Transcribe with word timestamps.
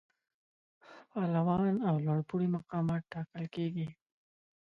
پارلمان 1.11 1.75
او 1.87 1.95
لوړپوړي 2.05 2.47
مقامات 2.57 3.01
ټاکل 3.13 3.43
کیږي. 3.55 3.87